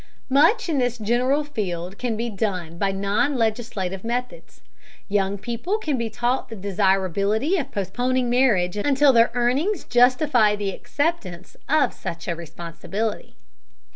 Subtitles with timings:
[0.31, 4.61] Much in this general field can be done by non legislative methods.
[5.07, 10.71] Young people can be taught the desirability of postponing marriage until their earnings justify the
[10.71, 13.35] acceptance of such a responsibility.